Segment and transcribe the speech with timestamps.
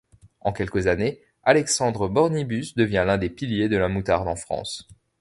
[0.39, 4.87] En quelques années, Alexandre Bornibus devient l'un des piliers de la moutarde en France.